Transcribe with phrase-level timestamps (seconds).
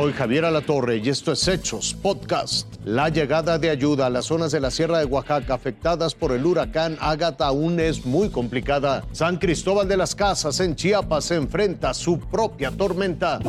[0.00, 2.72] Soy Javier Alatorre y esto es Hechos Podcast.
[2.84, 6.46] La llegada de ayuda a las zonas de la Sierra de Oaxaca afectadas por el
[6.46, 9.02] huracán Ágata aún es muy complicada.
[9.10, 13.40] San Cristóbal de las Casas en Chiapas se enfrenta a su propia tormenta.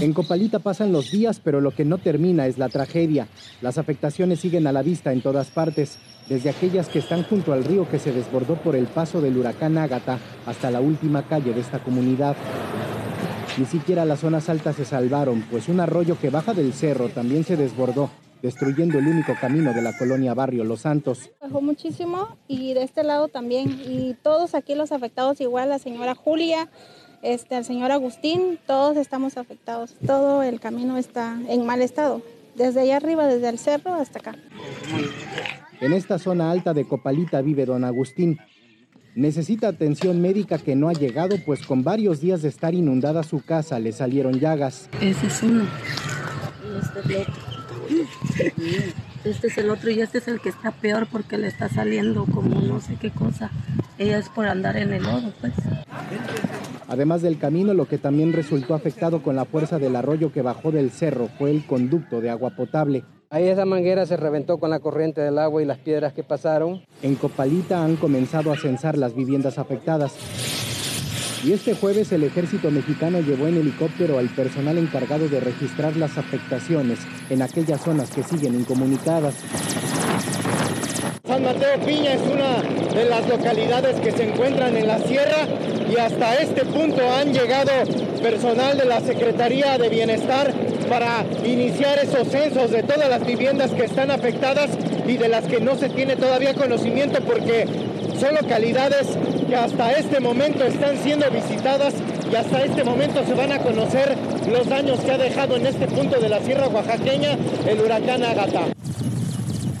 [0.00, 3.28] En Copalita pasan los días, pero lo que no termina es la tragedia.
[3.62, 5.98] Las afectaciones siguen a la vista en todas partes,
[6.28, 9.78] desde aquellas que están junto al río que se desbordó por el paso del huracán
[9.78, 12.34] Ágata hasta la última calle de esta comunidad.
[13.56, 17.44] Ni siquiera las zonas altas se salvaron, pues un arroyo que baja del cerro también
[17.44, 18.10] se desbordó,
[18.42, 21.30] destruyendo el único camino de la colonia Barrio Los Santos.
[21.40, 23.80] Bajó muchísimo y de este lado también.
[23.86, 26.68] Y todos aquí los afectados, igual la señora Julia,
[27.22, 29.94] este, el señor Agustín, todos estamos afectados.
[30.04, 32.22] Todo el camino está en mal estado,
[32.56, 34.34] desde allá arriba, desde el cerro hasta acá.
[35.80, 38.38] En esta zona alta de Copalita vive don Agustín,
[39.14, 43.44] Necesita atención médica que no ha llegado, pues con varios días de estar inundada su
[43.44, 44.88] casa le salieron llagas.
[45.00, 45.64] Ese es uno.
[46.80, 47.34] este es el otro.
[49.24, 52.26] Este es el otro y este es el que está peor porque le está saliendo
[52.26, 53.50] como no sé qué cosa.
[53.96, 55.54] Ella es por andar en el lodo, pues.
[56.88, 60.72] Además del camino, lo que también resultó afectado con la fuerza del arroyo que bajó
[60.72, 63.04] del cerro fue el conducto de agua potable.
[63.34, 66.84] Ahí esa manguera se reventó con la corriente del agua y las piedras que pasaron.
[67.02, 70.14] En Copalita han comenzado a censar las viviendas afectadas.
[71.42, 76.16] Y este jueves el ejército mexicano llevó en helicóptero al personal encargado de registrar las
[76.16, 79.34] afectaciones en aquellas zonas que siguen incomunicadas.
[81.26, 82.62] San Mateo Piña es una
[82.94, 85.48] de las localidades que se encuentran en la sierra
[85.92, 87.72] y hasta este punto han llegado
[88.22, 90.54] personal de la Secretaría de Bienestar
[90.84, 94.70] para iniciar esos censos de todas las viviendas que están afectadas
[95.06, 97.66] y de las que no se tiene todavía conocimiento porque
[98.18, 99.08] son localidades
[99.48, 101.94] que hasta este momento están siendo visitadas
[102.30, 104.16] y hasta este momento se van a conocer
[104.50, 108.66] los daños que ha dejado en este punto de la Sierra Oaxaqueña el huracán Ágata.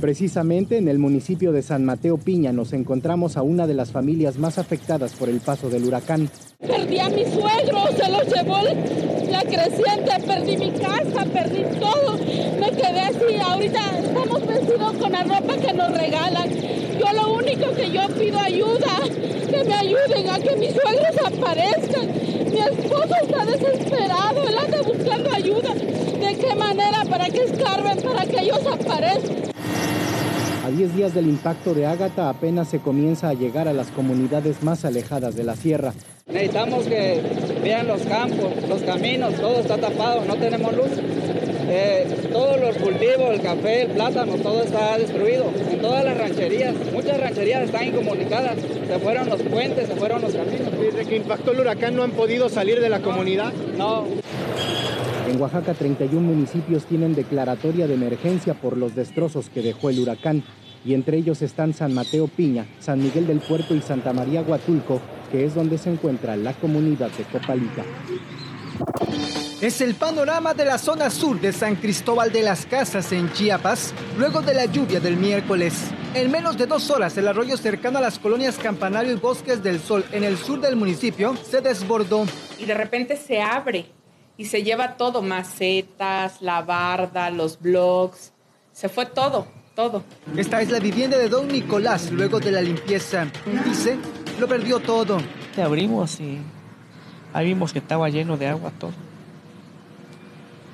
[0.00, 4.38] Precisamente en el municipio de San Mateo Piña nos encontramos a una de las familias
[4.38, 6.30] más afectadas por el paso del huracán.
[6.58, 8.60] Perdí a mi suegro, se lo llevó
[9.30, 12.18] la creciente, perdí mi casa, perdí todo.
[12.60, 16.50] Me quedé así, ahorita estamos vestidos con la ropa que nos regalan.
[16.50, 18.96] Yo lo único que yo pido ayuda,
[19.48, 22.06] que me ayuden a que mis suegros aparezcan.
[22.50, 25.74] Mi esposo está desesperado, él anda buscando ayuda.
[25.74, 27.04] ¿De qué manera?
[27.08, 29.50] Para que escarben, para que ellos aparezcan.
[30.64, 34.62] A 10 días del impacto de Ágata apenas se comienza a llegar a las comunidades
[34.62, 35.94] más alejadas de la sierra.
[36.32, 37.20] Necesitamos que
[37.62, 40.90] vean los campos, los caminos, todo está tapado, no tenemos luz.
[41.72, 45.50] Eh, todos los cultivos, el café, el plátano, todo está destruido.
[45.70, 48.56] En todas las rancherías, muchas rancherías están incomunicadas.
[48.86, 50.72] Se fueron los puentes, se fueron los caminos.
[50.80, 53.52] Desde que impactó el huracán no han podido salir de la comunidad.
[53.76, 54.04] No.
[55.28, 60.42] En Oaxaca, 31 municipios tienen declaratoria de emergencia por los destrozos que dejó el huracán
[60.84, 65.00] y entre ellos están San Mateo Piña, San Miguel del Puerto y Santa María Huatulco,
[65.30, 67.84] que es donde se encuentra la comunidad de Copalita.
[69.60, 73.92] Es el panorama de la zona sur de San Cristóbal de las Casas en Chiapas,
[74.18, 75.74] luego de la lluvia del miércoles.
[76.14, 79.78] En menos de dos horas, el arroyo cercano a las colonias Campanario y Bosques del
[79.78, 82.24] Sol, en el sur del municipio, se desbordó.
[82.58, 83.86] Y de repente se abre
[84.38, 88.32] y se lleva todo, macetas, la barda, los blogs,
[88.72, 89.46] se fue todo.
[90.36, 93.26] Esta es la vivienda de don Nicolás luego de la limpieza.
[93.64, 93.96] Dice,
[94.40, 95.18] lo perdió todo.
[95.54, 96.40] Te abrimos y
[97.32, 98.92] ahí vimos que estaba lleno de agua todo.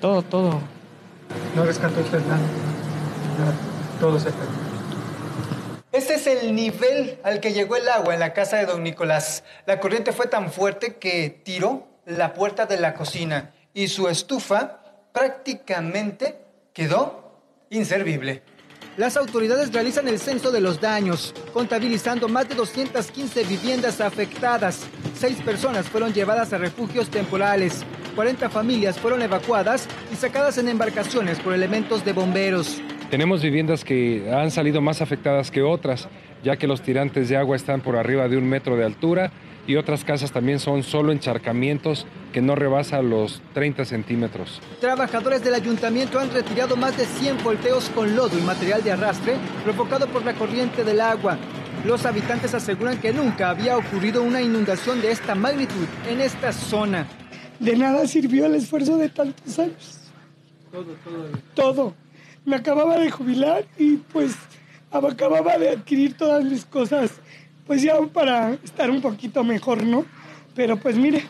[0.00, 0.60] Todo, todo.
[1.54, 2.38] No rescató usted nada.
[4.00, 4.66] Todo se perdió.
[5.93, 9.44] Este es el nivel al que llegó el agua en la casa de don Nicolás.
[9.66, 14.81] La corriente fue tan fuerte que tiró la puerta de la cocina y su estufa
[15.12, 16.38] prácticamente
[16.72, 17.41] quedó
[17.71, 18.43] inservible.
[18.97, 24.87] Las autoridades realizan el censo de los daños, contabilizando más de 215 viviendas afectadas.
[25.15, 27.85] Seis personas fueron llevadas a refugios temporales.
[28.15, 32.81] 40 familias fueron evacuadas y sacadas en embarcaciones por elementos de bomberos.
[33.11, 36.09] Tenemos viviendas que han salido más afectadas que otras,
[36.43, 39.31] ya que los tirantes de agua están por arriba de un metro de altura
[39.67, 44.61] y otras casas también son solo encharcamientos que no rebasan los 30 centímetros.
[44.81, 49.37] Trabajadores del ayuntamiento han retirado más de 100 volteos con lodo y material de arrastre
[49.65, 51.39] provocado por la corriente del agua.
[51.85, 57.07] Los habitantes aseguran que nunca había ocurrido una inundación de esta magnitud en esta zona.
[57.59, 60.01] De nada sirvió el esfuerzo de tantos años.
[60.71, 61.29] Todo, todo.
[61.55, 61.95] Todo.
[62.45, 64.37] Me acababa de jubilar y pues
[64.91, 67.21] acababa de adquirir todas mis cosas
[67.67, 70.05] pues ya para estar un poquito mejor, ¿no?
[70.55, 71.25] Pero pues mire,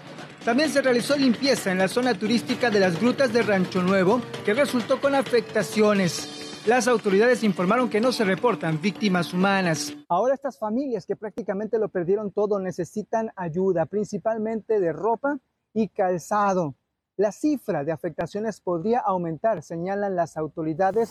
[0.46, 4.54] También se realizó limpieza en la zona turística de las grutas de Rancho Nuevo, que
[4.54, 6.62] resultó con afectaciones.
[6.66, 9.92] Las autoridades informaron que no se reportan víctimas humanas.
[10.08, 15.36] Ahora estas familias que prácticamente lo perdieron todo necesitan ayuda, principalmente de ropa
[15.74, 16.76] y calzado.
[17.16, 21.10] La cifra de afectaciones podría aumentar, señalan las autoridades.